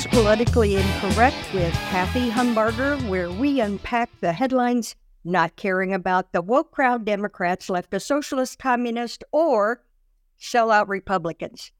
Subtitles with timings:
[0.00, 6.40] is Politically Incorrect with Cathie Humbarger, where we unpack the headlines not caring about the
[6.40, 9.82] woke crowd Democrats left a socialist communist or
[10.40, 11.70] sellout Republicans.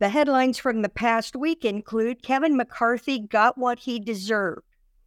[0.00, 4.66] The headlines from the past week include Kevin McCarthy got what he deserved.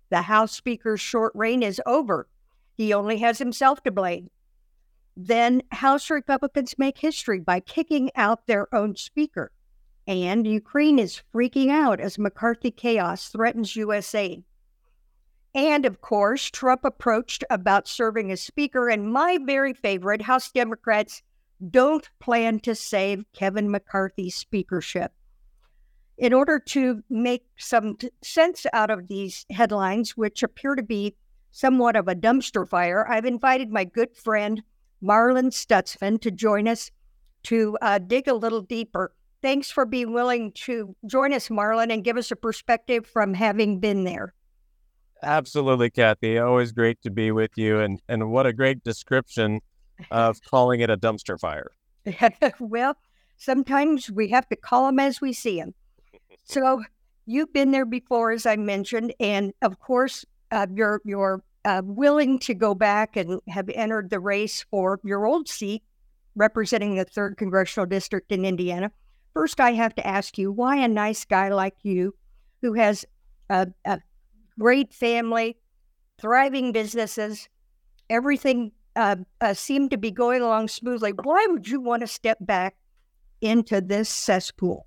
[0.09, 2.27] The House Speaker's short reign is over.
[2.73, 4.31] He only has himself to blame.
[5.15, 9.51] Then House Republicans make history by kicking out their own Speaker.
[10.09, 14.43] And Ukraine is freaking out as McCarthy chaos threatens USA.
[15.53, 21.21] And of course, Trump approached about serving as Speaker, and my very favorite House Democrats
[21.69, 25.11] don't plan to save Kevin McCarthy's speakership.
[26.17, 31.15] In order to make some t- sense out of these headlines, which appear to be
[31.51, 34.63] somewhat of a dumpster fire, I've invited my good friend
[35.01, 36.89] Marlin Stutzman to join us
[37.43, 39.13] to uh, dig a little deeper.
[39.41, 43.79] Thanks for being willing to join us, Marlin, and give us a perspective from having
[43.79, 44.33] been there.
[45.23, 46.39] Absolutely, Cathie.
[46.39, 47.79] Always great to be with you.
[47.79, 49.61] And, and what a great description
[50.11, 51.71] of calling it a dumpster fire.
[52.59, 52.95] well,
[53.37, 55.73] sometimes we have to call them as we see them.
[56.45, 56.81] So
[57.27, 62.39] you've been there before, as I mentioned, and of course, uh, you're you're uh, willing
[62.39, 65.83] to go back and have entered the race for your old seat,
[66.35, 68.91] representing the third congressional district in Indiana.
[69.33, 72.15] First, I have to ask you why a nice guy like you,
[72.61, 73.05] who has
[73.49, 73.99] a, a
[74.59, 75.57] great family,
[76.19, 77.47] thriving businesses,
[78.09, 81.13] everything uh, uh, seemed to be going along smoothly.
[81.23, 82.75] Why would you want to step back
[83.41, 84.85] into this cesspool?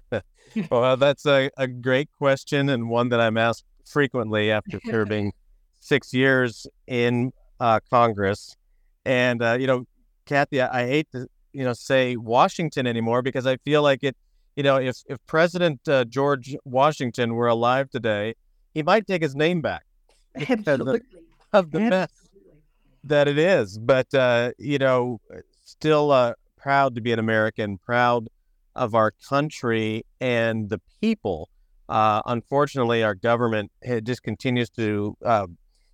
[0.70, 5.32] well, that's a, a great question and one that I'm asked frequently after serving
[5.80, 8.56] six years in uh, Congress.
[9.04, 9.84] And, uh, you know,
[10.26, 14.16] Cathie, I, I, hate to, you know, say Washington anymore because I feel like it,
[14.56, 18.34] you know, if, if President uh, George Washington were alive today,
[18.74, 19.84] he might take his name back.
[20.48, 21.00] Absolutely.
[21.52, 22.10] Of the, the mess
[23.04, 23.78] that it is.
[23.78, 25.20] But, uh, you know,
[25.64, 28.28] still uh, proud to be an American, proud
[28.74, 31.48] of our country and the people.
[31.88, 33.70] Uh, unfortunately, our government
[34.02, 35.46] just continues to uh,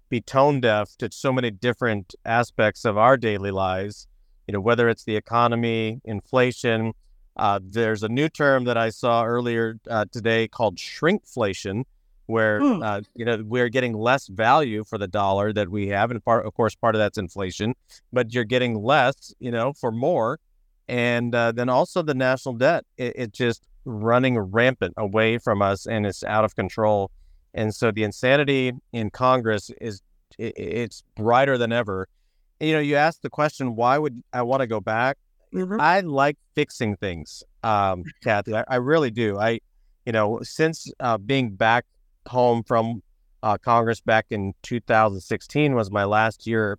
[0.09, 4.07] be tone deaf to so many different aspects of our daily lives.
[4.49, 6.95] You know, whether it's the economy, inflation.
[7.37, 11.85] Uh, there's a new term that I saw earlier uh, today called shrinkflation,
[12.27, 12.83] where mm.
[12.83, 16.47] uh, you know we're getting less value for the dollar that we have, and part,
[16.47, 17.75] of course, part of that's inflation,
[18.13, 20.41] but you're getting less, you know, for more,
[20.89, 25.87] and uh, then also the national debt, it, it, just running rampant away from us,
[25.87, 27.11] and it's out of control,
[27.53, 30.03] and so the insanity in Congress is
[30.39, 32.09] it, it's brighter than ever.
[32.61, 35.17] You know, you ask the question, why would I want to go back?
[35.55, 35.81] Mm-hmm.
[35.81, 38.55] I like fixing things, um, Kathy.
[38.55, 39.39] I, I really do.
[39.39, 39.61] I,
[40.05, 41.87] you know, since uh, being back
[42.27, 43.03] home from
[43.43, 46.79] uh, Congress back in 2016 was my last year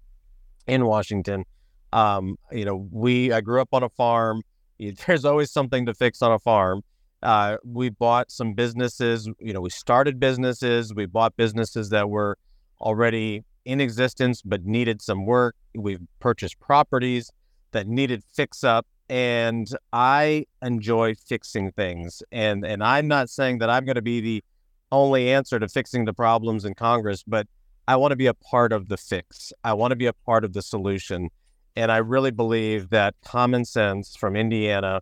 [0.68, 1.46] in Washington.
[1.94, 4.42] Um, you know, we I grew up on a farm.
[5.08, 6.84] There's always something to fix on a farm.
[7.22, 9.28] Uh, we bought some businesses.
[9.40, 10.94] You know, we started businesses.
[10.94, 12.38] We bought businesses that were
[12.80, 15.56] already in existence but needed some work.
[15.76, 17.32] We've purchased properties
[17.72, 18.88] that needed fix up.
[19.10, 22.24] And I enjoy fixing things.
[22.32, 24.44] And and I'm not saying that I'm going to be the
[24.92, 27.48] only answer to fixing the problems in Congress, but
[27.88, 29.54] I want to be a part of the fix.
[29.64, 31.30] I want to be a part of the solution.
[31.76, 35.02] And I really believe that common sense from Indiana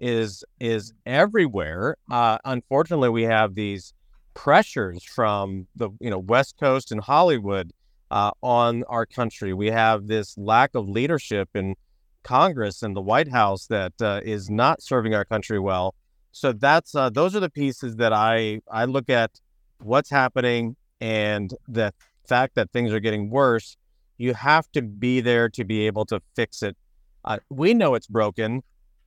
[0.00, 1.96] is is everywhere.
[2.10, 3.92] Uh, unfortunately, we have these
[4.34, 7.72] pressures from the you know West Coast and Hollywood
[8.10, 9.52] uh, on our country.
[9.52, 11.74] We have this lack of leadership in
[12.22, 15.94] Congress and the White House that uh, is not serving our country well
[16.32, 19.40] so that's uh, those are the pieces that I I look at
[19.82, 21.92] what's happening and the
[22.28, 23.76] fact that things are getting worse.
[24.18, 26.76] You have to be there to be able to fix it.
[27.24, 28.62] Uh, we know it's broken.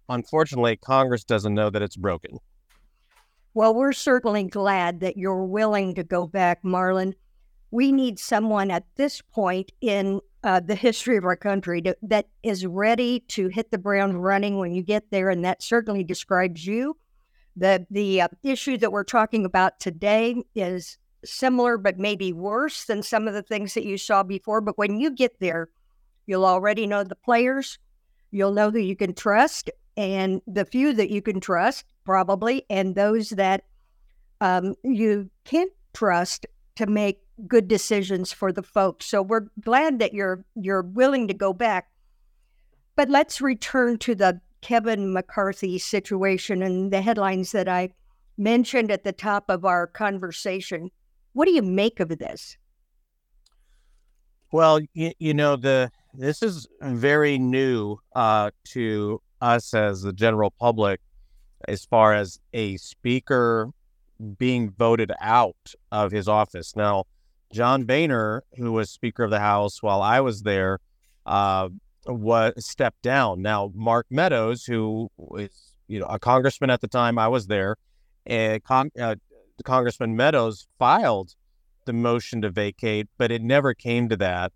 [0.09, 2.37] Unfortunately, Congress doesn't know that it's broken.
[3.53, 7.15] Well, we're certainly glad that you're willing to go back, Marlin.
[7.71, 12.27] We need someone at this point in uh, the history of our country to, that
[12.43, 16.65] is ready to hit the ground running when you get there, and that certainly describes
[16.65, 16.97] you.
[17.55, 23.03] The the uh, issue that we're talking about today is similar, but maybe worse than
[23.03, 24.61] some of the things that you saw before.
[24.61, 25.69] But when you get there,
[26.25, 27.77] you'll already know the players.
[28.31, 32.95] You'll know who you can trust, and the few that you can trust, probably, and
[32.95, 33.63] those that
[34.39, 36.45] um, you can't trust
[36.77, 39.05] to make good decisions for the folks.
[39.05, 41.89] So we're glad that you're you're willing to go back.
[42.95, 47.89] But let's return to the Kevin McCarthy situation and the headlines that I
[48.37, 50.91] mentioned at the top of our conversation.
[51.33, 52.57] What do you make of this?
[54.51, 60.51] Well, you, you know the this is very new uh, to us as the general
[60.51, 60.99] public,
[61.67, 63.69] as far as a speaker
[64.37, 66.75] being voted out of his office.
[66.75, 67.05] Now,
[67.51, 70.79] John Boehner, who was Speaker of the House while I was there,
[71.25, 71.69] uh,
[72.05, 73.41] was stepped down.
[73.41, 77.75] Now, Mark Meadows, who was you know a congressman at the time I was there,
[78.25, 79.15] and uh,
[79.63, 81.35] Congressman Meadows filed
[81.85, 84.53] the motion to vacate, but it never came to that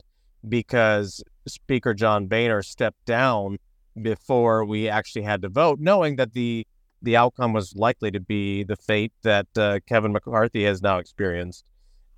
[0.48, 3.58] because Speaker John Boehner stepped down
[4.02, 6.68] before we actually had to vote, knowing that the
[7.02, 11.64] the outcome was likely to be the fate that uh, Kevin McCarthy has now experienced.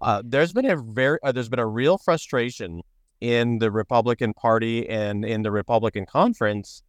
[0.02, 2.82] Uh, there's been a very uh, there's been a real frustration
[3.20, 6.84] in the Republican Party and in the Republican conference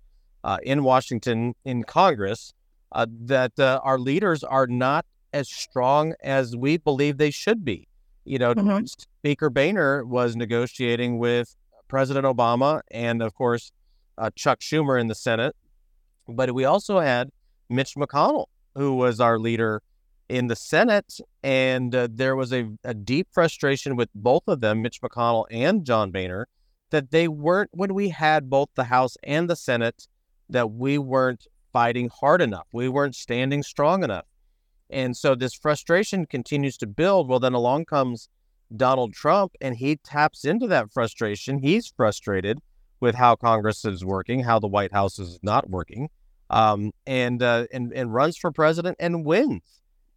[0.45, 2.53] uh, in Washington in Congress
[2.93, 7.87] uh, that uh, our leaders are not as strong as we believe they should be.
[8.25, 8.85] You know, mm-hmm.
[8.85, 11.55] Speaker Boehner was negotiating with
[11.89, 13.73] President Obama and, of course,
[14.19, 15.57] uh, Chuck Schumer in the Senate.
[16.29, 17.31] But we also had
[17.71, 19.83] Mitch McConnell, who was our leader
[20.29, 21.21] in the Senate.
[21.43, 25.85] And uh, there was a, a deep frustration with both of them, Mitch McConnell and
[25.85, 26.49] John Boehner,
[26.91, 30.09] that they weren't, when we had both the House and the Senate,
[30.49, 32.67] that we weren't fighting hard enough.
[32.73, 34.25] We weren't standing strong enough.
[34.91, 37.29] And so this frustration continues to build.
[37.29, 38.29] Well, then along comes
[38.75, 41.59] Donald Trump and he taps into that frustration.
[41.59, 42.59] He's frustrated
[43.01, 46.09] with how Congress is working, how the White House is not working,
[46.51, 49.63] um, and, uh, and and runs for president and wins.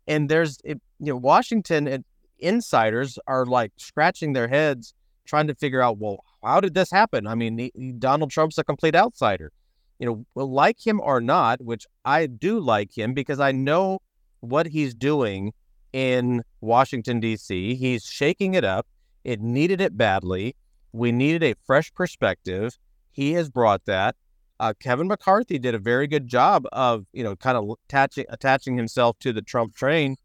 [0.08, 2.06] And there's you know Washington and
[2.40, 4.94] insiders are like scratching their heads
[5.26, 7.28] trying to figure out well how did this happen?
[7.28, 9.52] I mean he, Donald Trump's a complete outsider.
[10.00, 14.00] You know, well, like him or not, which I do like him because I know
[14.40, 15.54] what he's doing
[15.94, 17.76] in Washington, D.C.
[17.76, 18.88] He's shaking it up.
[19.24, 20.56] It needed it badly.
[20.92, 22.78] We needed a fresh perspective.
[23.12, 24.16] He has brought that.
[24.62, 28.78] Uh, Kevin McCarthy did a very good job of, you know, kind of attaching attaching
[28.78, 30.18] himself to the Trump train,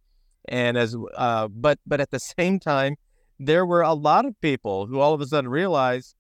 [0.47, 2.97] and as, uh, but but at the same time,
[3.39, 6.15] there were a lot of people who all of a sudden realized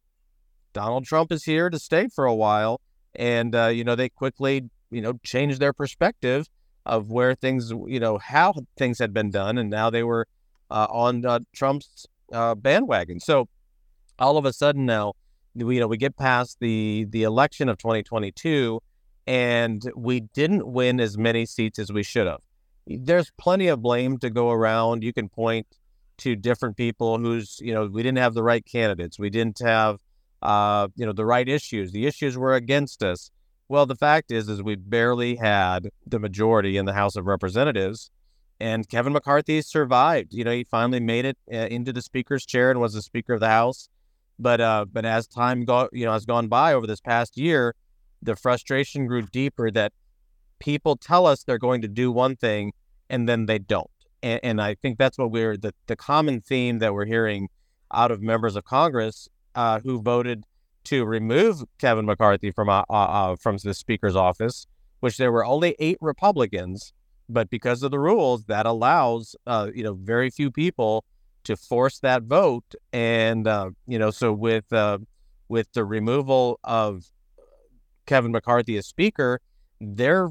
[0.73, 2.81] Donald Trump is here to stay for a while,
[3.15, 6.49] and uh, you know they quickly, you know, changed their perspective
[6.87, 10.27] of where things, you know, how things had been done, and now they were
[10.71, 13.21] uh, on uh, Trump's uh, bandwagon.
[13.21, 13.47] So
[14.19, 15.13] all of a sudden now,
[15.57, 18.81] we, you know, we get past the the election of 2022,
[19.27, 22.41] and we didn't win as many seats as we should have.
[22.87, 25.03] There's plenty of blame to go around.
[25.03, 25.67] You can point
[26.19, 29.19] to different people who's, you know, we didn't have the right candidates.
[29.19, 29.99] We didn't have,
[30.43, 31.93] uh, you know, the right issues.
[31.93, 33.31] The issues were against us.
[33.69, 38.11] Well, the fact is, is we barely had the majority in the House of Representatives,
[38.61, 40.33] and Kevin McCarthy survived.
[40.33, 43.35] You know, he finally made it uh, into the Speaker's chair and was the Speaker
[43.35, 43.89] of the House.
[44.39, 47.75] But uh, but as time go, you know, has gone by over this past year,
[48.23, 49.93] the frustration grew deeper that
[50.59, 52.73] people tell us they're going to do one thing
[53.09, 53.91] and then they don't.
[54.23, 57.49] And, and I think that's what we're the the common theme that we're hearing
[57.93, 60.45] out of members of Congress uh, who voted
[60.85, 64.67] to remove Kevin McCarthy from uh, uh, uh, from the Speaker's office,
[65.01, 66.93] which there were only eight Republicans,
[67.29, 71.05] but because of the rules, that allows uh, you know very few people
[71.47, 74.99] to force that vote, and uh, you know so with uh,
[75.49, 77.05] with the removal of
[78.07, 79.41] Kevin McCarthy as Speaker,
[79.81, 80.29] there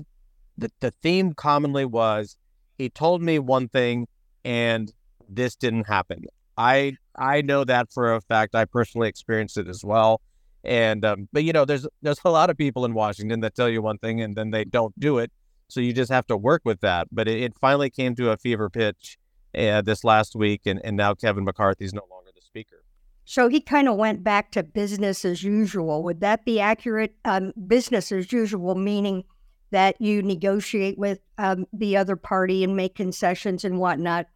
[0.58, 2.38] the, the theme commonly was
[2.78, 4.08] he told me one thing
[4.44, 4.92] and
[5.30, 6.24] this didn't happen.
[6.58, 8.56] I I know that for a fact.
[8.56, 10.22] I personally experienced it as well.
[10.64, 13.70] And um, but you know, there's there's a lot of people in Washington that tell
[13.70, 15.32] you one thing and then they don't do it.
[15.68, 17.08] So you just have to work with that.
[17.12, 19.18] But it, it finally came to a fever pitch
[19.58, 22.84] uh, this last week, and, and now Kevin McCarthy is no longer the speaker.
[23.26, 26.04] So he kind of went back to business as usual.
[26.04, 27.16] Would that be accurate?
[27.26, 29.24] Um, business as usual, meaning
[29.72, 34.28] that you negotiate with um, the other party and make concessions and whatnot,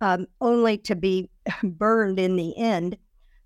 [0.00, 1.28] um, only to be
[1.62, 2.96] burned in the end.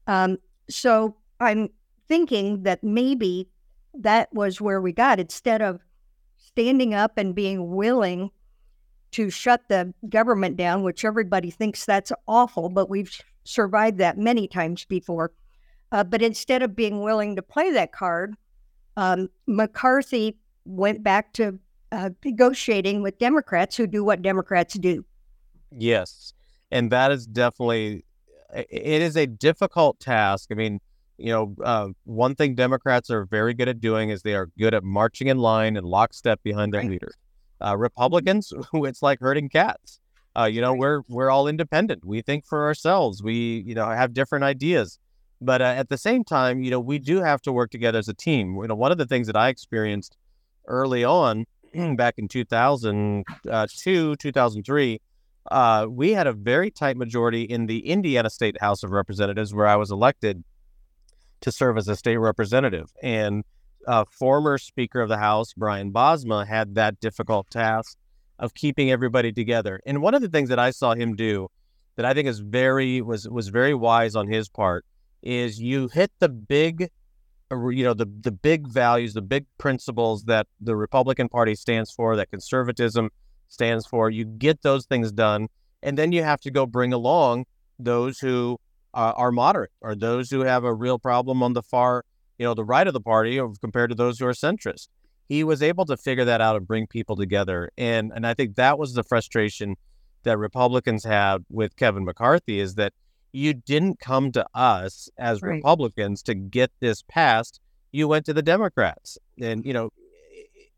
[0.07, 0.39] Um,
[0.71, 1.71] so I'm
[2.07, 3.49] thinking that maybe
[3.95, 5.81] that was where we got instead of
[6.37, 8.31] standing up and being willing
[9.15, 14.49] to shut the government down, which everybody thinks that's awful, but we've survived that many
[14.49, 15.31] times before.
[15.93, 18.35] Uh, but instead of being willing to play that card,
[18.97, 21.57] um, McCarthy went back to
[21.93, 25.05] uh, negotiating with Democrats who do what Democrats do.
[25.71, 26.33] Yes.
[26.73, 28.05] And that is definitely,
[28.53, 30.49] it is a difficult task.
[30.51, 30.81] I mean,
[31.19, 34.75] you know, uh, one thing Democrats are very good at doing is they are good
[34.75, 36.91] at marching in line and lockstep behind their right.
[36.91, 37.13] leader.
[37.65, 40.01] Uh, Republicans, it's like herding cats.
[40.37, 42.05] Uh, you know, we're we're all independent.
[42.05, 43.23] We think for ourselves.
[43.23, 44.99] We you know have different ideas,
[45.41, 48.09] but uh, at the same time, you know, we do have to work together as
[48.09, 48.57] a team.
[48.57, 50.17] You know, one of the things that I experienced
[50.67, 51.47] early on,
[51.97, 55.01] back in 2002, 2003,
[55.51, 59.67] uh, we had a very tight majority in the Indiana State House of Representatives, where
[59.67, 60.43] I was elected
[61.43, 63.45] to serve as a state representative, and
[63.87, 67.97] uh, former Speaker of the House, Brian Bosma, had that difficult task
[68.39, 69.81] of keeping everybody together.
[69.87, 71.49] And one of the things that I saw him do
[71.97, 74.85] that I think is very was was very wise on his part
[75.23, 76.91] is you hit the big
[77.53, 81.91] uh, you know the the big values, the big principles that the Republican Party stands
[81.93, 83.11] for, that conservatism
[83.49, 84.11] stands for.
[84.11, 85.49] You get those things done,
[85.83, 87.47] and then you have to go bring along
[87.79, 88.59] those who
[88.95, 92.05] uh, are moderate or those who have a real problem on the far
[92.39, 94.89] you know, the right of the party compared to those who are centrist.
[95.29, 97.71] He was able to figure that out and bring people together.
[97.79, 99.77] And and I think that was the frustration
[100.25, 102.93] that Republicans had with Kevin McCarthy is that
[103.33, 105.57] you didn't come to us as right.
[105.57, 107.61] Republicans to get this passed.
[107.93, 109.19] You went to the Democrats.
[109.41, 109.91] And, you know,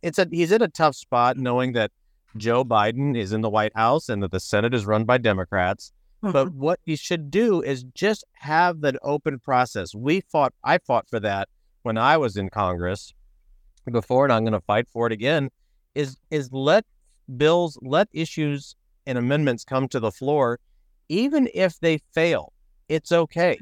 [0.03, 1.91] it's a he's in a tough spot knowing that
[2.37, 5.93] Joe Biden is in the White House and that the Senate is run by Democrats.
[6.33, 9.95] But what you should do is just have that open process.
[9.95, 11.49] We fought, I fought for that
[11.83, 13.15] when I was in Congress
[13.91, 15.51] before, and I'm going to fight for it again.
[15.95, 16.85] Is is let
[17.37, 20.59] bills, let issues and amendments come to the floor,
[21.09, 22.53] even if they fail.
[22.89, 23.59] It's okay,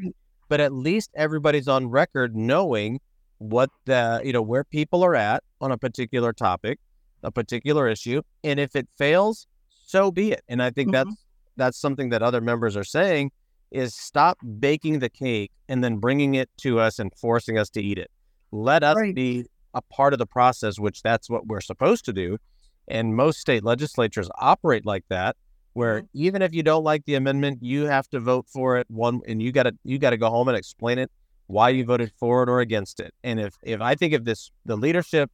[0.48, 3.00] but at least everybody's on record knowing
[3.38, 6.78] what the you know where people are at on a particular topic,
[7.22, 9.46] a particular issue, and if it fails,
[9.86, 10.42] so be it.
[10.48, 11.08] And I think mm-hmm.
[11.08, 11.23] that's
[11.56, 13.30] that's something that other members are saying
[13.70, 17.82] is stop baking the cake and then bringing it to us and forcing us to
[17.82, 18.10] eat it.
[18.52, 19.14] Let us right.
[19.14, 22.38] be a part of the process, which that's what we're supposed to do.
[22.86, 25.36] And most state legislatures operate like that,
[25.72, 26.06] where mm-hmm.
[26.12, 29.42] even if you don't like the amendment, you have to vote for it one and
[29.42, 31.10] you gotta you gotta go home and explain it
[31.46, 33.12] why you voted for it or against it.
[33.22, 35.30] And if if I think if this the leadership,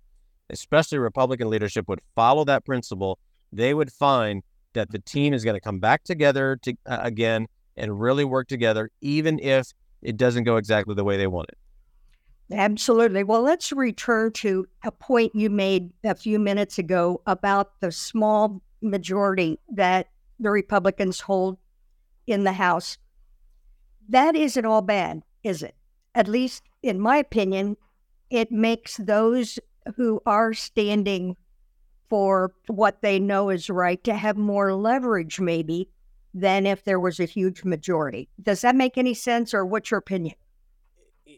[0.48, 3.18] especially Republican leadership, would follow that principle,
[3.52, 4.42] they would find
[4.74, 7.46] that the team is going to come back together to, uh, again
[7.76, 9.72] and really work together, even if
[10.02, 11.58] it doesn't go exactly the way they want it.
[12.52, 13.22] Absolutely.
[13.22, 18.60] Well, let's return to a point you made a few minutes ago about the small
[18.82, 20.08] majority that
[20.40, 21.58] the Republicans hold
[22.26, 22.98] in the House.
[24.08, 25.76] That isn't all bad, is it?
[26.14, 27.76] At least, in my opinion,
[28.30, 29.58] it makes those
[29.96, 31.36] who are standing
[32.10, 35.88] for what they know is right to have more leverage, maybe,
[36.34, 38.28] than if there was a huge majority.
[38.42, 40.34] Does that make any sense, or what's your opinion?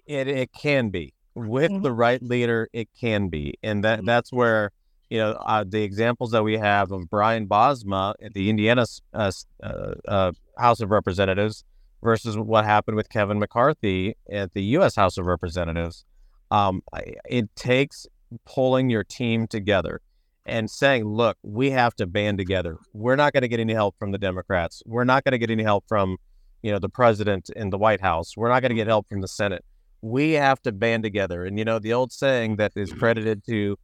[0.07, 1.15] It, it can be.
[1.35, 1.83] With mm-hmm.
[1.83, 3.55] the right leader, it can be.
[3.63, 4.07] And that mm-hmm.
[4.07, 4.73] that's where,
[5.09, 9.31] you know, uh, the examples that we have of Brian Bosma at the Indiana uh,
[9.63, 11.65] uh, uh House of Representatives
[12.03, 14.97] versus what happened with Kevin McCarthy at the U.S.
[14.97, 16.05] House of Representatives.
[16.51, 16.83] Um,
[17.29, 18.07] it takes
[18.45, 20.01] pulling your team together
[20.45, 22.77] and saying, look, we have to band together.
[22.93, 24.83] We're not going to get any help from the Democrats.
[24.87, 26.17] We're not going to get any help from,
[26.63, 28.37] you know, the president in the White House.
[28.37, 29.65] We're not going to get help from the Senate.
[30.01, 31.45] We have to band together.
[31.45, 33.79] And, you know, the old saying that is credited to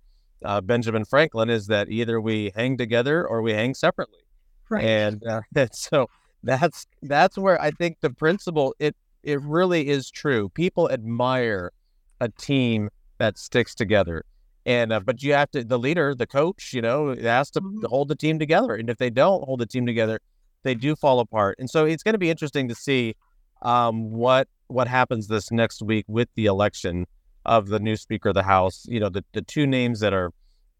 [0.44, 4.20] uh, Benjamin Franklin is that either we hang together or we hang separately.
[4.68, 4.84] Right.
[4.84, 6.08] And, uh, and so
[6.42, 10.48] that's that's where I think the principle it it really is true.
[10.50, 11.72] People admire
[12.20, 14.24] a team that sticks together.
[14.68, 17.86] And uh, but you have to the leader, the coach, you know, has to, mm-hmm.
[17.86, 18.74] hold the team together.
[18.74, 20.20] And if they don't hold the team together,
[20.62, 21.56] they do fall apart.
[21.58, 23.16] And so it's going to be interesting to see
[23.62, 27.06] um, what what happens this next week with the election
[27.46, 28.84] of the new Speaker of the House.
[28.86, 30.32] You know, the the two names that are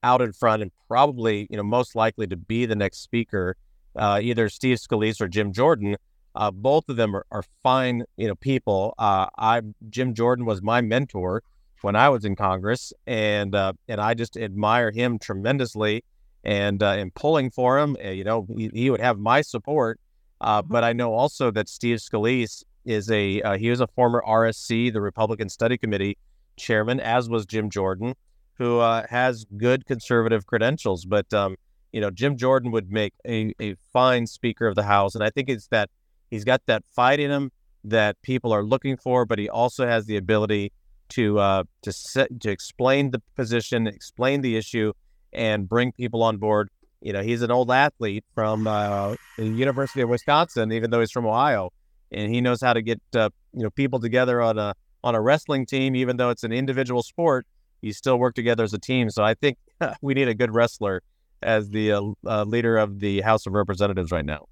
[0.02, 3.56] out in front and probably you know most likely to be the next Speaker,
[3.96, 5.96] uh, either Steve Scalise or Jim Jordan.
[6.34, 8.92] Uh, both of them are, are fine, you know, people.
[8.98, 11.42] Uh, I Jim Jordan was my mentor
[11.82, 16.04] when I was in Congress, and uh, and I just admire him tremendously,
[16.44, 20.00] and uh, and pulling for him, uh, you know, he, he would have my support.
[20.40, 20.72] Uh, mm-hmm.
[20.72, 24.92] but I know also that Steve Scalise is a uh, he was a former RSC,
[24.92, 26.16] the Republican Study Committee
[26.56, 28.14] chairman, as was Jim Jordan,
[28.54, 31.04] who uh, has good conservative credentials.
[31.04, 31.56] But um,
[31.92, 35.30] you know, Jim Jordan would make a, a fine Speaker of the House, and I
[35.30, 35.90] think it's that
[36.30, 37.50] he's got that fight in him
[37.84, 40.72] that people are looking for, but he also has the ability
[41.10, 44.92] to uh, to set, to explain the position, explain the issue,
[45.32, 46.68] and bring people on board.
[47.00, 51.12] You know, he's an old athlete from uh, the University of Wisconsin, even though he's
[51.12, 51.72] from Ohio,
[52.10, 54.74] and he knows how to get uh, you know people together on a
[55.04, 57.46] on a wrestling team, even though it's an individual sport.
[57.80, 59.08] You still work together as a team.
[59.10, 59.56] So I think
[60.02, 61.02] we need a good wrestler
[61.42, 64.46] as the uh, uh, leader of the House of Representatives right now.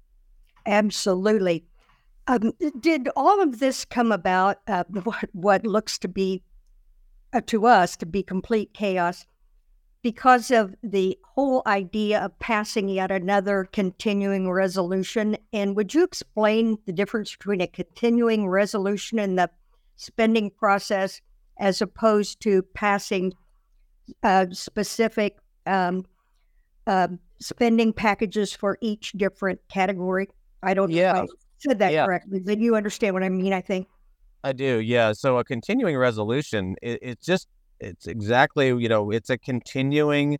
[0.65, 1.65] Absolutely.
[2.27, 4.59] Um, did all of this come about?
[4.67, 6.43] Uh, what, what looks to be
[7.33, 9.25] uh, to us to be complete chaos
[10.01, 15.37] because of the whole idea of passing yet another continuing resolution.
[15.51, 19.49] And would you explain the difference between a continuing resolution and the
[19.95, 21.21] spending process
[21.59, 23.33] as opposed to passing
[24.23, 26.05] uh, specific um,
[26.85, 30.29] uh, spending packages for each different category?
[30.63, 31.13] I don't yeah.
[31.13, 32.05] know if I said that yeah.
[32.05, 32.39] correctly.
[32.39, 33.51] Did you understand what I mean?
[33.51, 33.87] I think.
[34.43, 34.79] I do.
[34.79, 35.13] Yeah.
[35.13, 37.47] So a continuing resolution, it, it's just
[37.79, 40.37] it's exactly you know it's a continuing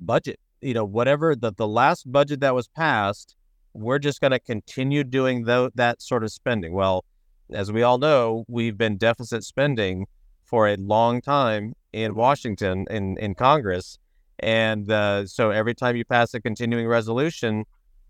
[0.00, 0.38] budget.
[0.60, 3.36] You know whatever the the last budget that was passed,
[3.72, 6.72] we're just going to continue doing th- that sort of spending.
[6.72, 7.04] Well,
[7.50, 10.06] as we all know, we've been deficit spending
[10.44, 13.98] for a long time in Washington in in Congress,
[14.40, 17.64] and uh, so every time you pass a continuing resolution,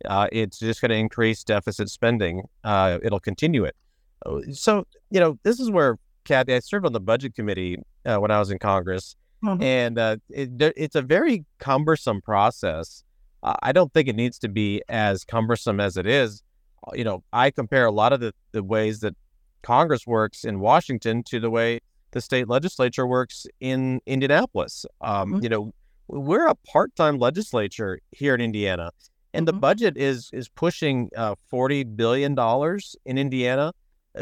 [0.05, 2.43] uh, it's just going to increase deficit spending.
[2.65, 3.77] Uh, it'll continue it.
[4.25, 8.17] Oh, so you know this is where Cathie, I served on the budget committee uh,
[8.17, 9.63] when I was in Congress, mm-hmm.
[9.63, 13.05] and uh, it, it's a very cumbersome process.
[13.43, 16.43] Uh, I don't think it needs to be as cumbersome as it is.
[16.87, 19.15] Uh, you know, I compare a lot of the, the ways that
[19.63, 21.81] Congress works in Washington to the way
[22.13, 24.87] the state legislature works in Indianapolis.
[25.01, 25.43] Um, mm-hmm.
[25.43, 25.75] You know,
[26.09, 28.91] we're a part-time legislature here in Indiana,
[29.35, 29.57] and mm-hmm.
[29.57, 33.73] the budget is is pushing uh, forty billion dollars in Indiana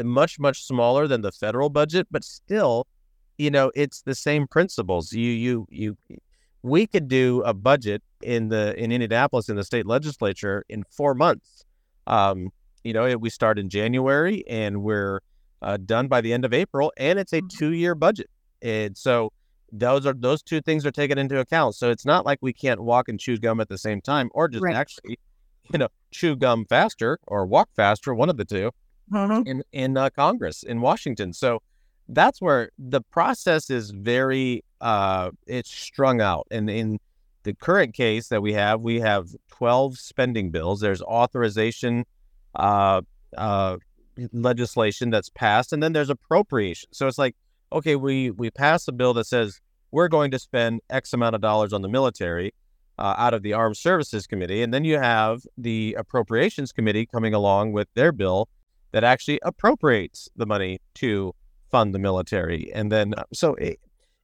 [0.03, 2.87] much much smaller than the federal budget, but still,
[3.37, 5.11] you know, it's the same principles.
[5.13, 5.97] You you you
[6.63, 11.13] we could do a budget in the in Indianapolis in the state legislature in four
[11.13, 11.63] months.
[12.07, 12.49] Um,
[12.83, 15.21] you know, we start in January and we're
[15.61, 17.47] uh, done by the end of April, and it's a mm-hmm.
[17.47, 18.29] two year budget.
[18.61, 19.31] And so
[19.71, 21.75] those are those two things are taken into account.
[21.75, 24.47] So it's not like we can't walk and chew gum at the same time, or
[24.47, 24.75] just right.
[24.75, 25.19] actually,
[25.71, 28.71] you know, chew gum faster or walk faster, one of the two
[29.11, 29.47] mm-hmm.
[29.47, 31.33] in in uh, Congress in Washington.
[31.33, 31.61] So
[32.07, 36.47] that's where the process is very uh, it's strung out.
[36.51, 36.99] And in
[37.43, 40.79] the current case that we have, we have 12 spending bills.
[40.81, 42.05] There's authorization
[42.55, 43.01] uh,
[43.37, 43.77] uh,
[44.31, 46.89] legislation that's passed, and then there's appropriation.
[46.91, 47.35] So it's like,
[47.71, 49.59] okay, we we pass a bill that says
[49.91, 52.53] we're going to spend X amount of dollars on the military.
[52.97, 54.61] Uh, out of the Armed Services Committee.
[54.61, 58.47] And then you have the Appropriations Committee coming along with their bill
[58.95, 61.35] that actually appropriates the money to
[61.69, 62.71] fund the military.
[62.73, 63.75] And then, uh, so it, eh,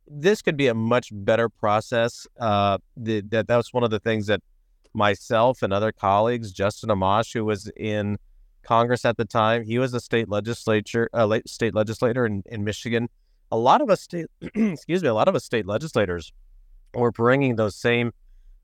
[0.08, 2.26] this could be a much better process.
[2.40, 4.40] Uh, the, that that's one of the things that
[4.94, 8.18] myself and other colleagues, Justin Amash, who was in
[8.64, 13.10] Congress at the time, he was a state legislature, uh, state legislator in, in Michigan.
[13.52, 16.32] A lot of us state, excuse me, a lot of us state legislators
[16.94, 18.14] were bringing those same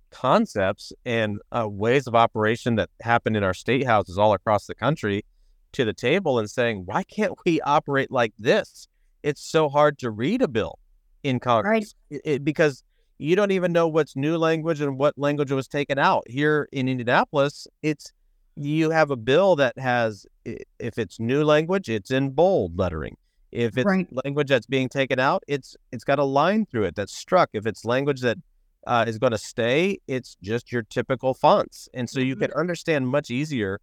[0.10, 4.76] concepts and uh, ways of operation that happen in our state houses all across the
[4.76, 5.26] country
[5.74, 8.88] to the table and saying, why can't we operate like this?
[9.24, 10.80] It's so hard to read a bill
[11.24, 12.22] in Congress right.
[12.24, 12.84] it, because
[13.18, 16.24] you don't even know what's new language and what language was taken out.
[16.28, 18.12] Here in Indianapolis, it's
[18.56, 23.18] you have a bill that has if it's new language, it's in bold lettering.
[23.52, 24.08] If it's right.
[24.26, 27.50] language that's being taken out, it's it's got a line through it that's struck.
[27.54, 28.38] If it's language that
[28.86, 32.44] uh, is going to stay, it's just your typical fonts, and so you mm-hmm.
[32.44, 33.80] can understand much easier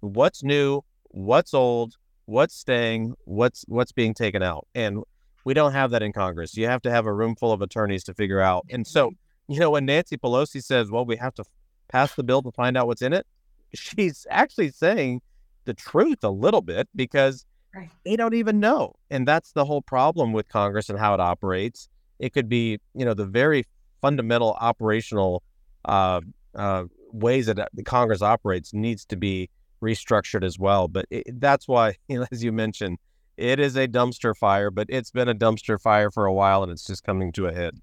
[0.00, 0.82] what's new,
[1.14, 1.96] what's old,
[2.26, 4.66] what's staying, what's what's being taken out.
[4.74, 5.02] And
[5.44, 6.56] we don't have that in Congress.
[6.56, 8.66] You have to have a room full of attorneys to figure out.
[8.70, 9.12] And so,
[9.48, 11.44] you know, when Nancy Pelosi says, "Well, we have to
[11.88, 13.26] pass the bill to find out what's in it,"
[13.72, 15.22] she's actually saying
[15.64, 17.90] the truth a little bit because right.
[18.04, 18.94] they don't even know.
[19.10, 21.88] And that's the whole problem with Congress and how it operates.
[22.18, 23.64] It could be, you know, the very
[24.00, 25.42] fundamental operational
[25.84, 26.20] uh,
[26.54, 29.48] uh, ways that the Congress operates needs to be
[29.84, 30.88] restructured as well.
[30.88, 31.96] But it, that's why,
[32.32, 32.98] as you mentioned,
[33.36, 36.72] it is a dumpster fire, but it's been a dumpster fire for a while and
[36.72, 37.78] it's just coming to a head.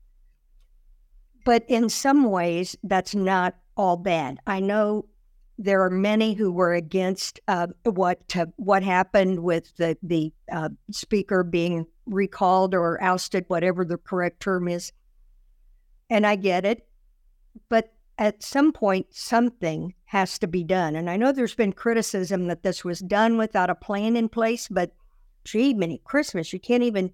[1.44, 4.38] But in some ways, that's not all bad.
[4.46, 5.06] I know
[5.58, 10.70] there are many who were against uh, what uh, what happened with the the uh,
[10.92, 14.92] speaker being recalled or ousted, whatever the correct term is.
[16.10, 16.88] And I get it,
[17.70, 20.98] but at some point, something has to be done.
[20.98, 24.68] And I know there's been criticism that this was done without a plan in place,
[24.68, 24.92] but
[25.46, 27.14] gee, many Christmas, you can't even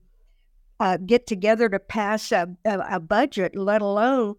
[0.79, 4.33] uh, get together to pass a, a, a, budget, let alone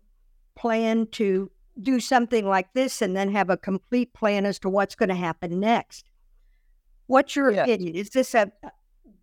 [0.57, 1.49] plan to
[1.83, 5.15] do something like this and then have a complete plan as to what's going to
[5.15, 6.11] happen next.
[7.07, 7.63] What's your yeah.
[7.63, 7.95] opinion?
[7.95, 8.51] Is this a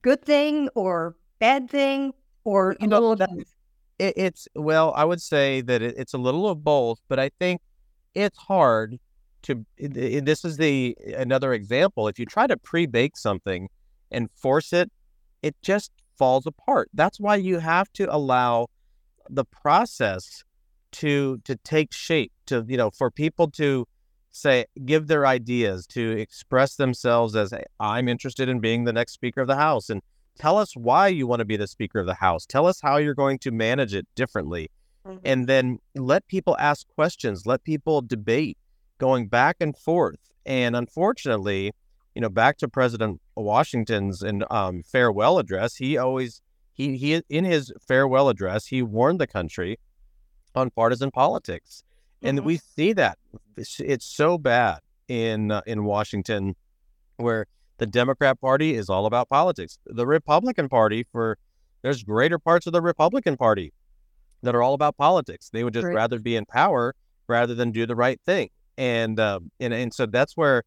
[0.02, 2.14] good thing or bad thing
[2.46, 3.20] or a little of
[4.00, 7.32] it, it's well, I would say that it, it's a little of both, but I
[7.38, 7.60] think
[8.14, 8.98] it's hard
[9.46, 9.66] to.
[9.78, 12.08] This is the another example.
[12.08, 13.70] If you try to pre-bake something
[14.12, 14.92] and force it,
[15.42, 16.90] it just falls apart.
[16.94, 18.68] That's why you have to allow
[19.30, 20.44] the process
[20.94, 22.32] to to take shape.
[22.48, 23.88] To you know, for people to
[24.36, 29.40] say give their ideas to express themselves as i'm interested in being the next speaker
[29.40, 30.02] of the house and
[30.38, 32.98] tell us why you want to be the speaker of the house tell us how
[32.98, 34.70] you're going to manage it differently
[35.08, 35.18] mm-hmm.
[35.24, 38.58] and then let people ask questions let people debate
[38.98, 41.72] going back and forth and unfortunately
[42.14, 46.42] you know back to president washington's and um, farewell address he always
[46.74, 49.78] he he in his farewell address he warned the country
[50.54, 51.84] on partisan politics
[52.22, 52.48] and mm-hmm.
[52.48, 53.18] we see that
[53.58, 56.56] it's, it's so bad in uh, in Washington,
[57.18, 57.46] where
[57.78, 59.78] the Democrat Party is all about politics.
[59.86, 61.38] The Republican Party, for
[61.82, 63.74] there's greater parts of the Republican Party
[64.42, 65.50] that are all about politics.
[65.50, 65.96] They would just right.
[65.96, 66.96] rather be in power
[67.28, 68.50] rather than do the right thing.
[68.78, 70.64] And uh, and and so that's where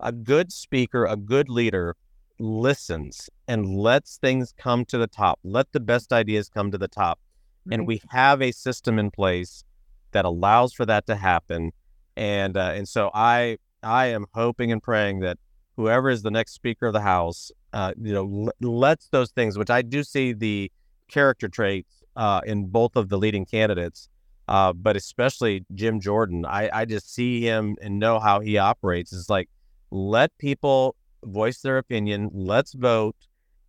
[0.00, 1.96] a good speaker, a good leader,
[2.38, 5.38] listens and lets things come to the top.
[5.42, 7.18] Let the best ideas come to the top.
[7.64, 7.74] Right.
[7.74, 9.64] And we have a system in place
[10.12, 11.72] that allows for that to happen.
[12.16, 15.38] And uh, and so I I am hoping and praying that
[15.76, 19.56] whoever is the next Speaker of the House, uh, you know, l- lets those things,
[19.56, 20.70] which I do see the
[21.08, 24.08] character traits uh, in both of the leading candidates,
[24.48, 26.44] uh, but especially Jim Jordan.
[26.46, 29.12] I, I just see him and know how he operates.
[29.12, 29.48] It's like
[29.90, 33.16] let people voice their opinion, let's vote,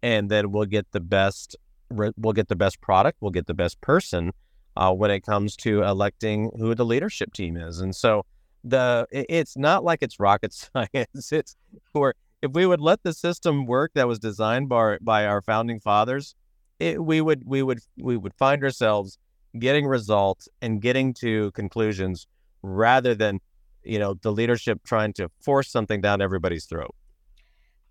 [0.02, 1.56] and then we'll get the best.
[1.89, 3.18] We'll get the best product.
[3.20, 4.32] We'll get the best person
[4.78, 7.80] uh, when it comes to electing who the leadership team is.
[7.80, 8.26] And so
[8.63, 11.32] the it's not like it's rocket science.
[11.32, 11.56] It's
[11.92, 15.80] for if we would let the system work that was designed by by our founding
[15.80, 16.36] fathers,
[16.80, 19.18] it, we would we would we would find ourselves
[19.57, 22.27] getting results and getting to conclusions
[22.62, 23.39] rather than
[23.83, 26.93] you know the leadership trying to force something down everybody's throat.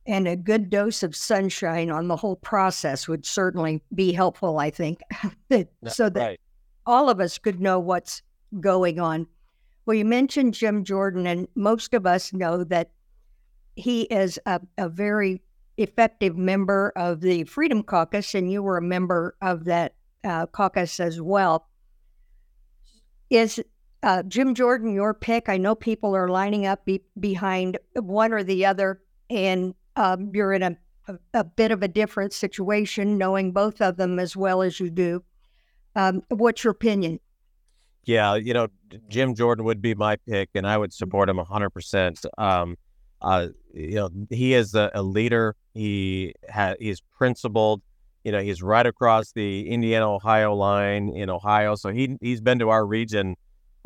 [0.06, 4.70] And a good dose of sunshine on the whole process would certainly be helpful i
[4.70, 5.00] think.
[5.88, 6.40] So that right.
[6.86, 8.22] all of us could know what's
[8.60, 9.26] going on.
[9.86, 12.90] Well, you mentioned Jim Jordan, and most of us know that
[13.76, 15.40] he is a, a very
[15.78, 19.94] effective member of the Freedom Caucus, and you were a member of that
[20.24, 21.68] uh, caucus as well.
[23.30, 23.60] Is
[24.02, 25.48] uh, Jim Jordan your pick?
[25.48, 30.52] I know people are lining up be- behind one or the other, and um, you're
[30.52, 30.76] in a,
[31.08, 34.90] a, a, bit of a different situation knowing both of them as well as you
[34.90, 35.22] do.
[35.96, 37.20] Um, what's your opinion?
[38.04, 38.68] Yeah, you know,
[39.08, 42.24] Jim Jordan would be my pick, and I would support him 100%.
[42.38, 42.76] Um,
[43.20, 45.56] uh, you know, he is a, a leader.
[45.74, 47.82] He ha- he's principled.
[48.28, 52.58] You know, he's right across the Indiana Ohio line in Ohio, so he he's been
[52.58, 53.36] to our region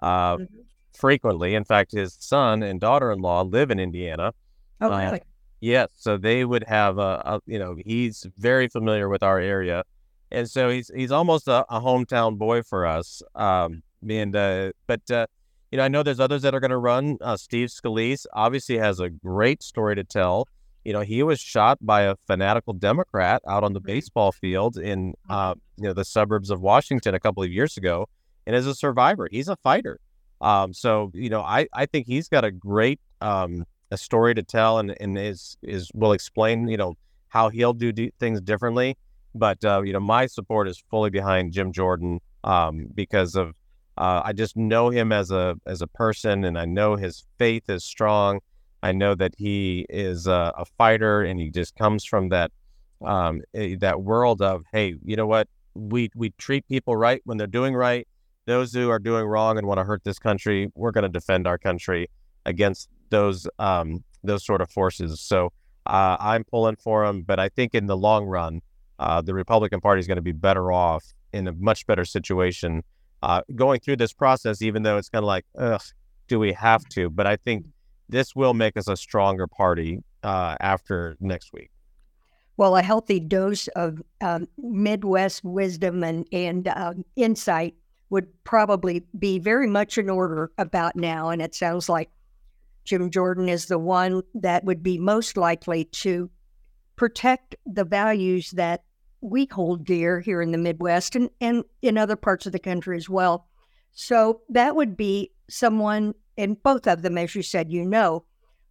[0.01, 0.45] uh, mm-hmm.
[0.93, 1.55] frequently.
[1.55, 4.33] In fact, his son and daughter-in-law live in Indiana.
[4.81, 5.23] Oh, uh, really?
[5.61, 9.85] Yes, so they would have a, a, you know he's very familiar with our area
[10.33, 13.23] and so he's he's almost a, a hometown boy for us.
[13.35, 15.27] Um, and uh, but uh,
[15.71, 17.19] you know, I know there's others that are going to run.
[17.21, 20.49] Uh, Steve Scalise obviously has a great story to tell.
[20.85, 25.15] You know, he was shot by a fanatical Democrat out on the baseball field in
[25.29, 28.09] uh, you know the suburbs of Washington a couple of years ago,
[28.47, 30.01] and as a survivor, he's a fighter.
[30.41, 34.43] Um, so you know, I I think he's got a great um, a story to
[34.43, 36.95] tell, and and is is will explain you know
[37.29, 38.97] how he'll do things differently.
[39.35, 43.55] But uh, you know, my support is fully behind Jim Jordan um, because of
[43.97, 47.69] uh, I just know him as a as a person, and I know his faith
[47.69, 48.41] is strong.
[48.83, 52.51] I know that he is a, a fighter, and he just comes from that
[53.05, 55.49] um, that world of hey, you know what?
[55.75, 58.07] We we treat people right when they're doing right.
[58.47, 61.47] Those who are doing wrong and want to hurt this country, we're going to defend
[61.47, 62.09] our country
[62.45, 65.21] against those um, those sort of forces.
[65.21, 65.53] So
[65.87, 68.61] uh, I'm pulling for him, but I think in the long run,
[68.99, 72.83] uh, the Republican Party is going to be better off in a much better situation
[73.23, 75.83] uh, going through this process, even though it's kind of like, ugh,
[76.29, 77.09] do we have to?
[77.11, 77.67] But I think
[78.09, 81.71] this will make us a stronger party uh, after next week.
[82.57, 87.75] Well, a healthy dose of um, Midwest wisdom and, and uh, insight
[88.11, 91.31] would probably be very much in order about now.
[91.31, 92.11] And it sounds like
[92.85, 96.31] Jim Jordan is the one that would be most likely to
[96.97, 98.85] protect the values that
[99.23, 102.97] we hold dear here in the Midwest and, and in other parts of the country
[102.97, 103.47] as well.
[103.93, 108.25] So that would be someone, and both of them, as you said, you know,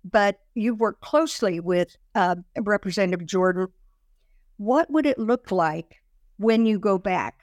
[0.04, 3.68] but you work closely with uh, Representative Jordan.
[4.58, 6.02] What would it look like
[6.38, 7.42] when you go back?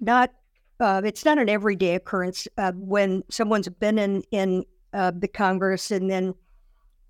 [0.00, 0.32] Not
[0.80, 5.90] uh, it's not an everyday occurrence uh, when someone's been in in uh, the Congress
[5.90, 6.34] and then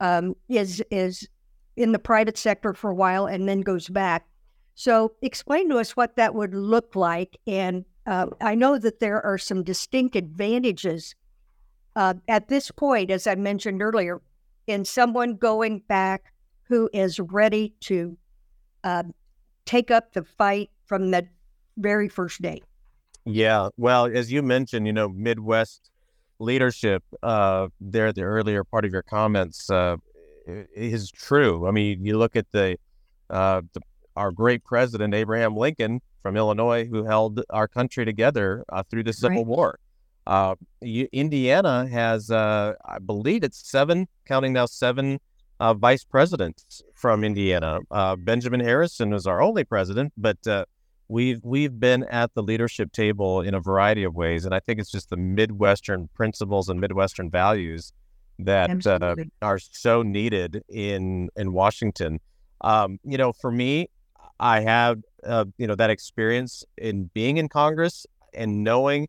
[0.00, 1.28] um, is is
[1.76, 4.26] in the private sector for a while and then goes back.
[4.74, 7.36] So, explain to us what that would look like.
[7.46, 11.14] And uh, I know that there are some distinct advantages
[11.98, 14.22] uh, at this point, as I mentioned earlier,
[14.68, 16.32] in someone going back
[16.62, 18.16] who is ready to
[18.84, 19.02] uh,
[19.64, 21.26] take up the fight from the
[21.76, 22.62] very first day.
[23.24, 23.70] Yeah.
[23.76, 25.90] Well, as you mentioned, you know, Midwest
[26.38, 29.96] leadership uh, there, the earlier part of your comments uh,
[30.46, 31.66] is true.
[31.66, 32.78] I mean, you look at the,
[33.28, 33.80] uh, the
[34.14, 39.12] our great president, Abraham Lincoln from Illinois, who held our country together uh, through the
[39.12, 39.46] Civil right.
[39.46, 39.78] War.
[40.28, 45.20] Uh, Indiana has, uh, I believe it's seven, counting now seven
[45.58, 47.80] uh, vice presidents from Indiana.
[47.90, 50.66] Uh, Benjamin Harrison was our only president, but uh,
[51.08, 54.78] we've we've been at the leadership table in a variety of ways, and I think
[54.78, 57.94] it's just the Midwestern principles and Midwestern values
[58.38, 62.20] that uh, are so needed in in Washington.
[62.60, 63.88] Um, you know, for me,
[64.38, 69.08] I have uh, you know that experience in being in Congress and knowing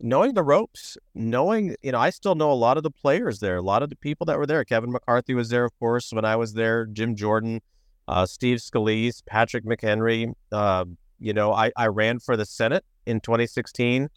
[0.00, 3.56] knowing the ropes, knowing, you know, I still know a lot of the players there,
[3.56, 4.64] a lot of the people that were there.
[4.64, 7.60] Kevin McCarthy was there, of course, when I was there, Jim Jordan,
[8.08, 10.32] uh, Steve Scalise, Patrick McHenry.
[10.52, 10.84] Uh,
[11.18, 14.08] you know, I, I ran for the Senate in 2016.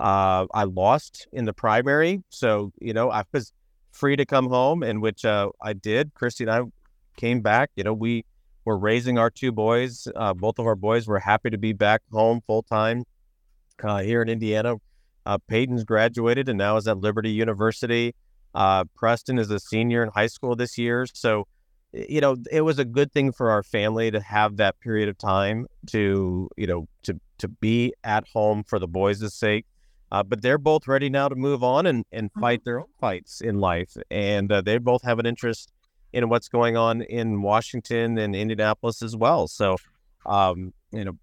[0.00, 2.22] Uh, I lost in the primary.
[2.30, 3.52] So, you know, I was
[3.92, 6.14] free to come home, in which uh, I did.
[6.14, 6.62] Christy and I
[7.16, 7.70] came back.
[7.76, 8.24] You know, we
[8.64, 10.06] were raising our two boys.
[10.14, 13.04] Uh, both of our boys were happy to be back home full time
[13.82, 14.76] uh, here in Indiana
[15.28, 18.14] uh, Peyton's graduated and now is at Liberty University.
[18.54, 21.06] Uh, Preston is a senior in high school this year.
[21.12, 21.46] So,
[21.92, 25.18] you know, it was a good thing for our family to have that period of
[25.18, 29.66] time to, you know, to to be at home for the boys' sake.
[30.10, 32.40] Uh, but they're both ready now to move on and, and mm-hmm.
[32.40, 33.94] fight their own fights in life.
[34.10, 35.70] And uh, they both have an interest
[36.14, 39.46] in what's going on in Washington and Indianapolis as well.
[39.46, 39.76] So,
[40.24, 41.18] um, you know,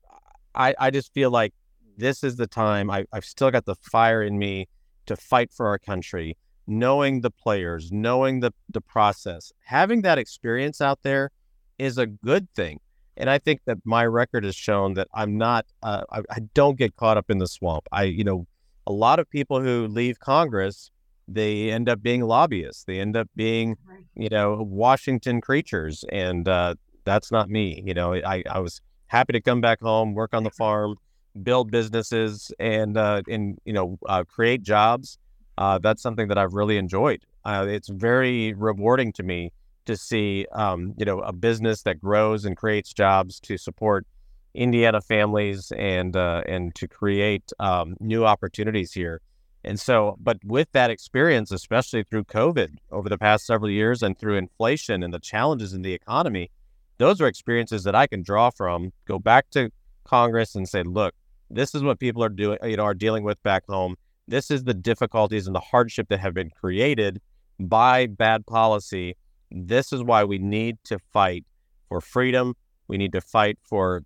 [0.53, 1.55] I, I just feel like
[1.97, 4.67] this is the time I, I've still got the fire in me
[5.05, 10.81] to fight for our country, knowing the players, knowing the, the process, having that experience
[10.81, 11.31] out there
[11.77, 12.79] is a good thing.
[13.17, 16.77] And I think that my record has shown that I'm not, uh, I, I don't
[16.77, 17.87] get caught up in the swamp.
[17.91, 18.45] I, you know,
[18.87, 20.91] a lot of people who leave Congress,
[21.27, 22.83] they end up being lobbyists.
[22.83, 23.77] They end up being,
[24.15, 26.03] you know, Washington creatures.
[26.11, 27.81] And uh, that's not me.
[27.85, 30.95] You know, I, I was happy to come back home, work on the farm,
[31.43, 35.17] build businesses and uh, and you know uh, create jobs.
[35.57, 37.25] Uh, that's something that I've really enjoyed.
[37.45, 39.51] Uh, it's very rewarding to me
[39.85, 44.05] to see um, you know a business that grows and creates jobs to support
[44.53, 49.21] Indiana families and uh, and to create um, new opportunities here.
[49.63, 54.17] And so, but with that experience, especially through COVID over the past several years and
[54.17, 56.51] through inflation and the challenges in the economy,
[56.99, 59.71] those are experiences that I can draw from, go back to
[60.03, 61.15] Congress and say, look,
[61.49, 63.95] this is what people are doing, you know, are dealing with back home.
[64.27, 67.21] This is the difficulties and the hardship that have been created
[67.59, 69.15] by bad policy.
[69.51, 71.45] This is why we need to fight
[71.89, 72.55] for freedom.
[72.87, 74.03] We need to fight for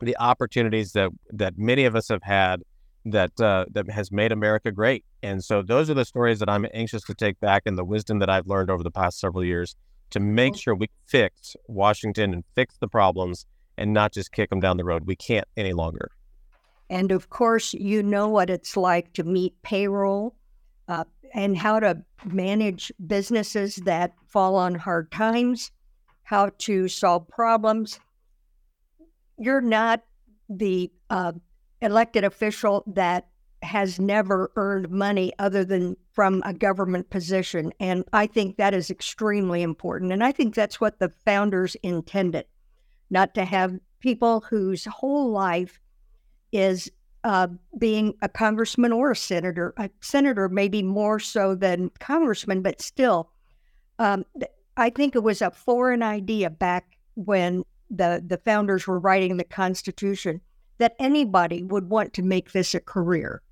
[0.00, 2.62] the opportunities that that many of us have had
[3.04, 5.04] that uh, that has made America great.
[5.22, 8.18] And so those are the stories that I'm anxious to take back and the wisdom
[8.20, 9.76] that I've learned over the past several years
[10.10, 14.60] to make sure we fix Washington and fix the problems and not just kick them
[14.60, 15.06] down the road.
[15.06, 16.10] We can't any longer.
[16.90, 20.34] And of course, you know what it's like to meet payroll
[20.88, 25.70] uh, and how to manage businesses that fall on hard times,
[26.24, 28.00] how to solve problems.
[29.38, 30.02] You're not
[30.48, 31.32] the uh,
[31.80, 33.28] elected official that
[33.62, 37.72] has never earned money other than from a government position.
[37.78, 40.12] And I think that is extremely important.
[40.12, 42.46] And I think that's what the founders intended
[43.10, 45.78] not to have people whose whole life
[46.52, 46.90] is
[47.24, 49.74] uh, being a congressman or a senator.
[49.76, 53.30] A senator, maybe more so than congressman, but still,
[53.98, 54.24] um,
[54.76, 59.44] I think it was a foreign idea back when the the founders were writing the
[59.44, 60.40] Constitution
[60.78, 63.42] that anybody would want to make this a career.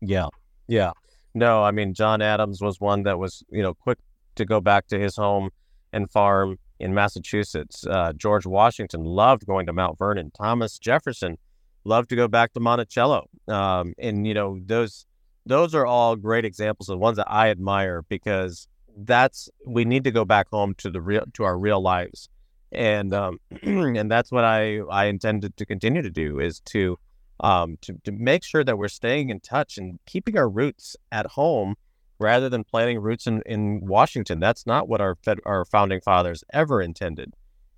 [0.00, 0.28] Yeah,
[0.68, 0.92] yeah.
[1.34, 3.98] No, I mean John Adams was one that was you know quick
[4.34, 5.50] to go back to his home
[5.92, 7.86] and farm in Massachusetts.
[7.86, 10.30] Uh, George Washington loved going to Mount Vernon.
[10.36, 11.38] Thomas Jefferson
[11.84, 13.28] love to go back to Monticello.
[13.48, 15.06] Um, and you know those
[15.46, 20.04] those are all great examples of the ones that I admire because that's we need
[20.04, 22.28] to go back home to the real to our real lives,
[22.72, 26.98] and um, and that's what I I intended to continue to do is to
[27.40, 31.26] um, to, to make sure that we're staying in touch and keeping our roots at
[31.26, 31.74] home
[32.18, 34.38] rather than planting roots in, in Washington.
[34.38, 37.34] That's not what our fed, our founding fathers ever intended.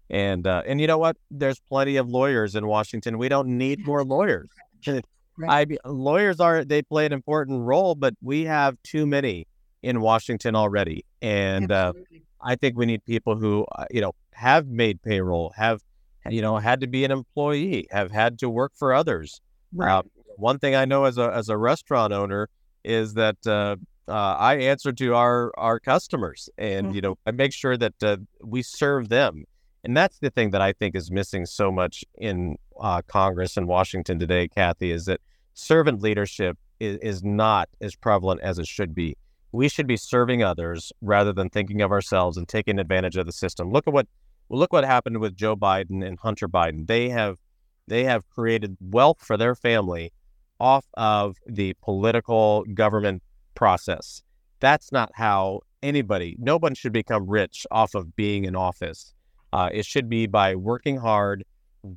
[0.08, 1.16] And uh, and you know what?
[1.30, 3.18] There's plenty of lawyers in Washington.
[3.18, 4.48] We don't need more lawyers.
[4.86, 5.04] Right.
[5.48, 9.46] I lawyers are they play an important role, but we have too many
[9.82, 11.04] in Washington already.
[11.20, 11.92] And uh,
[12.40, 15.80] I think we need people who uh, you know have made payroll, have
[16.28, 19.40] you know had to be an employee, have had to work for others.
[19.74, 19.90] Right.
[19.90, 20.02] Uh,
[20.36, 22.48] one thing I know as a as a restaurant owner
[22.84, 23.76] is that uh,
[24.08, 26.94] uh, I answer to our our customers, and mm-hmm.
[26.94, 29.44] you know I make sure that uh, we serve them.
[29.86, 33.68] And that's the thing that I think is missing so much in uh, Congress and
[33.68, 35.20] Washington today, Cathie, is that
[35.54, 39.16] servant leadership is, is not as prevalent as it should be.
[39.52, 43.32] We should be serving others rather than thinking of ourselves and taking advantage of the
[43.32, 43.70] system.
[43.70, 44.08] Look at what
[44.48, 46.88] well, look what happened with Joe Biden and Hunter Biden.
[46.88, 47.38] They have
[47.86, 50.12] they have created wealth for their family
[50.58, 53.22] off of the political government
[53.54, 54.20] process.
[54.58, 59.14] That's not how anybody, no one should become rich off of being in office.
[59.56, 61.42] Uh, it should be by working hard,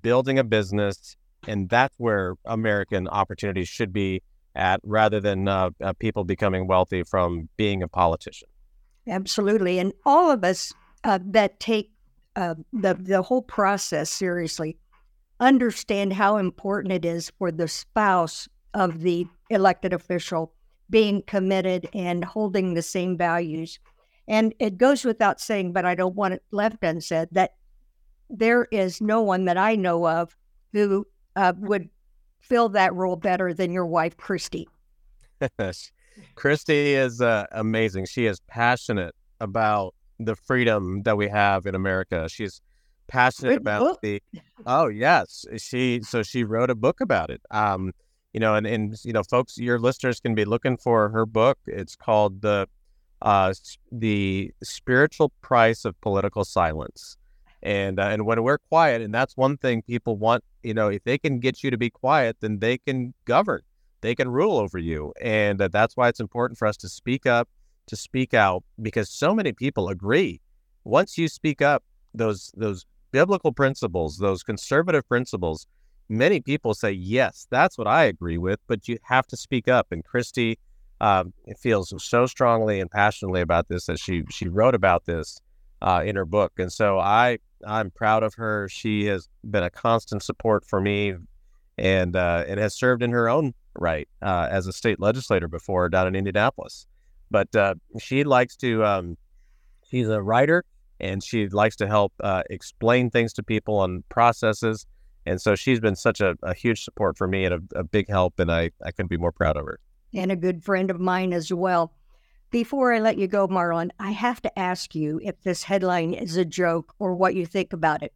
[0.02, 4.22] building a business, and that's where American opportunities should be
[4.56, 8.48] at, rather than uh, uh, people becoming wealthy from being a politician.
[9.10, 10.72] Absolutely, and all of us
[11.04, 11.92] uh, that take
[12.38, 14.78] uh, the the whole process seriously
[15.42, 20.54] understand how important it is for the spouse of the elected official
[20.90, 23.80] being committed and holding the same values
[24.30, 27.56] and it goes without saying, but I don't want it left unsaid, that
[28.30, 30.38] there is no one that I know of
[30.72, 31.90] who uh, would
[32.40, 34.70] fill that role better than your wife, Christy.
[36.36, 38.06] Christy is uh, amazing.
[38.06, 42.30] She is passionate about the freedom that we have in America.
[42.30, 42.62] She's
[43.08, 44.00] passionate Good about book.
[44.04, 44.22] the.
[44.66, 46.02] Oh yes, she.
[46.04, 47.42] So she wrote a book about it.
[47.50, 47.94] Um,
[48.34, 51.58] you know, and and you know, folks, your listeners can be looking for her book.
[51.66, 52.68] It's called the
[53.22, 53.54] uh,
[53.92, 57.18] the spiritual price of political silence.
[57.62, 61.04] And uh, and when we're quiet, and that's one thing people want, you know, if
[61.04, 63.62] they can get you to be quiet, then they can govern,
[64.00, 67.26] they can rule over you, and uh, that's why it's important for us to speak
[67.26, 67.50] up,
[67.88, 70.40] to speak out, because so many people agree.
[70.86, 75.68] Once you speak up, those those biblical principles, those conservative principles,
[76.08, 79.88] many people say yes, that's what I agree with, but you have to speak up.
[79.92, 80.58] And Christy
[81.02, 85.40] um, feels so strongly and passionately about this that she she wrote about this
[85.82, 88.68] uh, in her book, and so I I'm proud of her.
[88.70, 91.16] She has been a constant support for me,
[91.78, 95.90] and uh, and has served in her own right uh, as a state legislator before
[95.90, 96.86] down in Indianapolis.
[97.32, 99.18] But uh, she likes to um,
[99.90, 100.66] she's a writer,
[101.00, 104.86] and she likes to help uh, explain things to people on processes.
[105.26, 108.10] And so she's been such a, a huge support for me and a, a big
[108.10, 109.80] help, and I, I couldn't be more proud of her
[110.14, 111.94] and a good friend of mine as well.
[112.52, 116.36] Before I let you go, Marlin, I have to ask you if this headline is
[116.36, 118.14] a joke or what you think about it.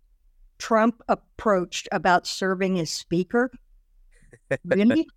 [0.58, 3.52] Trump approached about serving as speaker.
[4.66, 5.08] Really?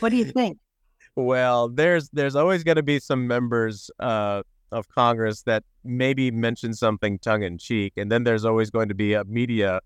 [0.00, 0.58] what do you think?
[1.16, 6.72] Well, there's there's always going to be some members uh, of Congress that maybe mention
[6.74, 9.80] something tongue in cheek, and then there's always going to be a media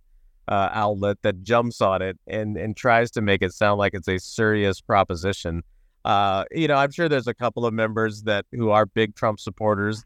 [0.49, 4.09] uh, outlet that jumps on it and and tries to make it sound like it's
[4.09, 5.63] a serious proposition.
[6.05, 9.39] Uh, you know, I'm sure there's a couple of members that who are big Trump
[9.39, 10.03] supporters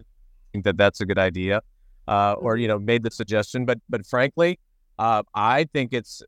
[0.56, 1.60] think that that's a good idea,
[2.08, 2.62] uh, or mm-hmm.
[2.62, 3.64] you know, made the suggestion.
[3.64, 4.58] But but frankly,
[4.98, 6.22] uh, I think it's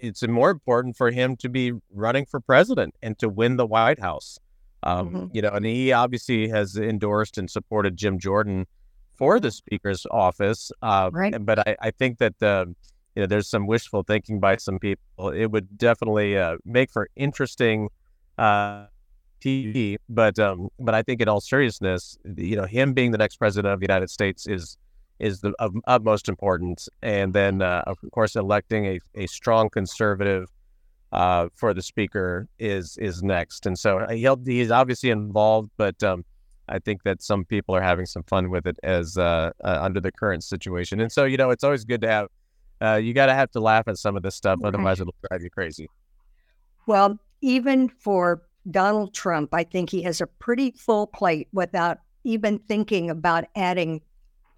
[0.00, 3.98] it's more important for him to be running for president and to win the White
[3.98, 4.38] House.
[4.82, 5.26] Um, mm-hmm.
[5.32, 8.66] You know, and he obviously has endorsed and supported Jim Jordan
[9.14, 10.72] for the speaker's office.
[10.80, 11.34] Uh, right.
[11.44, 12.66] But I, I think that uh,
[13.14, 15.30] you know there's some wishful thinking by some people.
[15.30, 17.88] It would definitely uh, make for interesting
[18.38, 18.86] uh,
[19.40, 19.96] TV.
[20.08, 23.72] But um, but I think in all seriousness, you know, him being the next president
[23.72, 24.76] of the United States is
[25.18, 26.88] is the of utmost importance.
[27.02, 30.48] And then uh, of course, electing a, a strong conservative
[31.12, 33.66] uh, for the speaker is is next.
[33.66, 36.24] And so uh, he'll, he's obviously involved, but um,
[36.68, 40.00] I think that some people are having some fun with it as uh, uh, under
[40.00, 41.00] the current situation.
[41.00, 42.28] And so you know, it's always good to have.
[42.82, 45.42] Uh, you got to have to laugh at some of this stuff, otherwise it'll drive
[45.42, 45.86] you crazy.
[46.86, 52.58] Well, even for Donald Trump, I think he has a pretty full plate without even
[52.58, 54.02] thinking about adding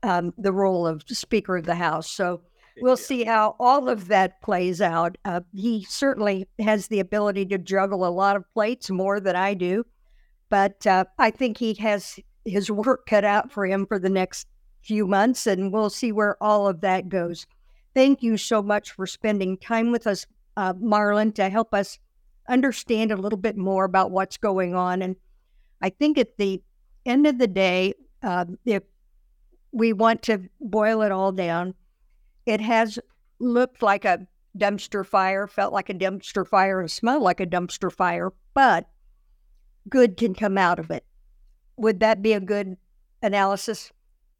[0.02, 2.10] um, the role of Speaker of the House.
[2.10, 2.40] So
[2.80, 3.04] we'll yeah.
[3.04, 5.16] see how all of that plays out.
[5.24, 9.54] Uh, he certainly has the ability to juggle a lot of plates more than I
[9.54, 9.84] do,
[10.48, 14.48] but uh, I think he has his work cut out for him for the next
[14.82, 17.46] few months, and we'll see where all of that goes.
[17.94, 20.26] Thank you so much for spending time with us,
[20.56, 21.98] uh, Marlin, to help us
[22.48, 25.02] understand a little bit more about what's going on.
[25.02, 25.16] And
[25.80, 26.62] I think at the
[27.06, 28.82] end of the day, uh, if
[29.72, 31.74] we want to boil it all down,
[32.46, 32.98] it has
[33.38, 34.26] looked like a
[34.56, 38.86] dumpster fire, felt like a dumpster fire, and smelled like a dumpster fire, but
[39.88, 41.04] good can come out of it.
[41.76, 42.76] Would that be a good
[43.22, 43.92] analysis?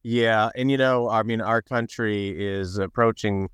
[0.03, 0.51] Yeah.
[0.55, 3.49] And, you know, I mean, our country is approaching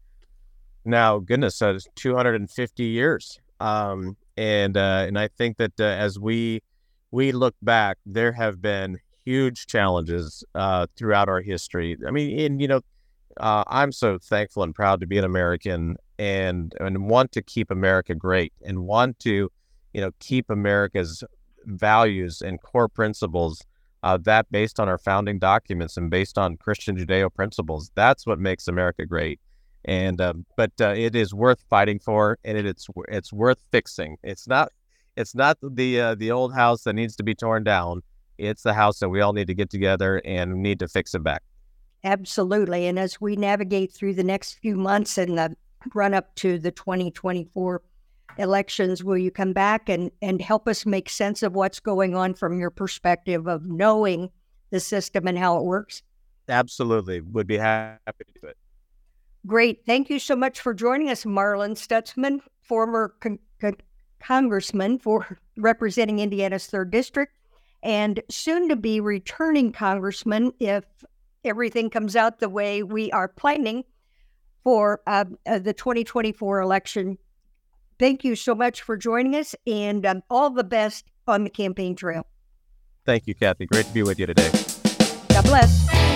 [0.85, 3.39] now, goodness, uh, 250 years.
[3.61, 6.63] Um, and uh, and I think that uh, as we
[7.11, 11.97] we look back, there have been huge challenges uh, throughout our history.
[12.07, 12.81] I mean, and you know,
[13.39, 17.71] uh, I'm so thankful and proud to be an American and and want to keep
[17.73, 19.51] America great and want to,
[19.93, 21.25] you know, keep America's
[21.65, 23.65] values and core principles.
[24.05, 28.39] Uh, that based on our founding documents and based on Christian Judeo principles, that's what
[28.39, 29.41] makes America great.
[29.85, 34.19] And um, but uh, it is worth fighting for, and it, it's it's worth fixing.
[34.23, 34.73] It's not
[35.17, 38.03] it's not the uh, the old house that needs to be torn down.
[38.39, 41.25] It's the house that we all need to get together and need to fix it
[41.25, 41.43] back.
[42.05, 42.87] Absolutely.
[42.87, 45.57] And as we navigate through the next few months and the
[45.95, 47.83] run up to the 2024
[48.39, 52.35] elections, will you come back and, and help us make sense of what's going on
[52.35, 54.31] from your perspective of knowing
[54.71, 56.03] the system and how it works?
[56.49, 57.21] Absolutely.
[57.21, 58.57] Would be happy to do it.
[59.47, 59.85] Great.
[59.87, 63.77] Thank you so much for joining us, Marlin Stutzman, former con- con-
[64.21, 67.35] congressman for representing Indiana's third district
[67.83, 70.85] and soon to be returning congressman if
[71.45, 73.85] everything comes out the way we are planning
[74.65, 77.19] for uh, uh, the 2024 election.
[77.99, 81.97] Thank you so much for joining us and um, all the best on the campaign
[81.97, 82.27] trail.
[83.05, 83.67] Thank you, Cathie.
[83.67, 84.51] Great to be with you today.
[85.31, 86.08] God bless.